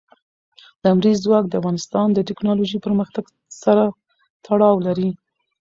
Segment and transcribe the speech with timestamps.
[0.83, 3.25] لمریز ځواک د افغانستان د تکنالوژۍ پرمختګ
[3.63, 3.83] سره
[4.45, 5.09] تړاو لري.